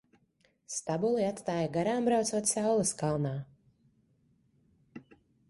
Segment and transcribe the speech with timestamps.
[0.75, 3.35] Stabuli atstāju garām braucot saules kalnā.